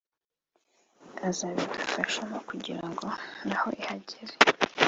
azabidufashamo 1.27 2.37
kugira 2.49 2.83
ngo 2.91 3.07
naho 3.47 3.67
ihagere 3.81 4.33